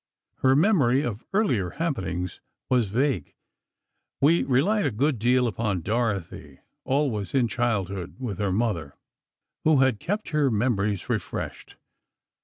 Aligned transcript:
Her 0.37 0.55
memory 0.55 1.03
of 1.03 1.23
earlier 1.31 1.69
happenings 1.77 2.41
was 2.71 2.87
vague. 2.87 3.35
We 4.19 4.43
relied 4.43 4.87
a 4.87 4.91
good 4.91 5.19
deal 5.19 5.47
upon 5.47 5.81
Dorothy, 5.83 6.61
always 6.83 7.35
in 7.35 7.47
childhood 7.47 8.15
with 8.17 8.39
her 8.39 8.51
mother, 8.51 8.95
who 9.63 9.81
had 9.81 9.99
kept 9.99 10.29
her 10.29 10.49
memories 10.49 11.07
refreshed. 11.07 11.75